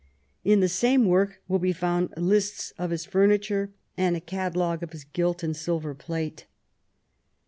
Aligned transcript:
In 0.43 0.61
the 0.61 0.67
same 0.67 1.05
work 1.05 1.43
will 1.47 1.59
be 1.59 1.73
found 1.73 2.15
lists 2.17 2.73
of 2.79 2.89
his 2.89 3.05
furniture 3.05 3.69
and 3.95 4.17
a 4.17 4.19
catalogue 4.19 4.81
of 4.81 4.93
his 4.93 5.03
gilt 5.03 5.43
and 5.43 5.55
silver 5.55 5.93
plate. 5.93 6.47